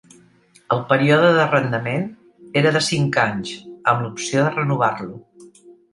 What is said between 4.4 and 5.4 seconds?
de renovar-lo.